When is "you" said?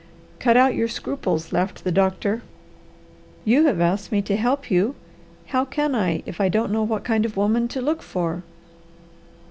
3.45-3.65, 4.71-4.95